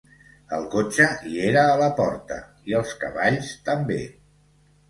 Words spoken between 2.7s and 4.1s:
i els cavalls també